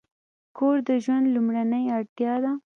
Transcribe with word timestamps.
کور 0.57 0.77
د 0.87 0.89
ژوند 1.03 1.25
لومړنۍ 1.35 1.83
اړتیا 1.97 2.33
ده. 2.43 2.51